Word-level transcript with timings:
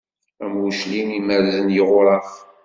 Am 0.43 0.53
uclim 0.67 1.09
i 1.17 1.19
merzen 1.27 1.67
yiɣuraf. 1.75 2.29